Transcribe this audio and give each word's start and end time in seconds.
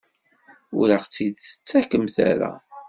Ur 0.79 0.87
aɣ-tt-id-tettakemt 0.95 2.17
ara? 2.31 2.51